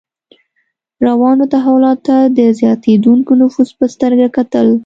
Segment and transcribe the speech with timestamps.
[1.07, 4.67] روانو تحولاتو ته د زیاتېدونکي نفوذ په سترګه کتل.